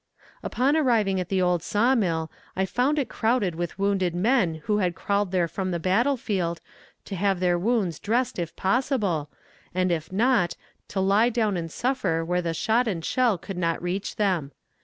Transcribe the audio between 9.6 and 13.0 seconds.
and if not to lie down and suffer where the shot